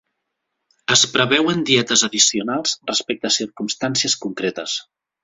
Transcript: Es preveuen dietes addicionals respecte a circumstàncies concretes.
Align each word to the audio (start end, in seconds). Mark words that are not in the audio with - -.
Es 0.95 1.01
preveuen 1.17 1.61
dietes 1.71 2.03
addicionals 2.07 2.73
respecte 2.93 3.29
a 3.31 3.37
circumstàncies 3.37 4.17
concretes. 4.25 4.75